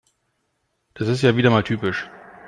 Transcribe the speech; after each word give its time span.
Das 0.95 1.07
ist 1.07 1.21
ja 1.21 1.35
wieder 1.37 1.51
mal 1.51 1.61
typisch. 1.61 2.09